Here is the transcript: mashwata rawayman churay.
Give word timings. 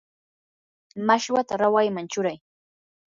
mashwata 1.07 1.53
rawayman 1.61 2.05
churay. 2.11 2.37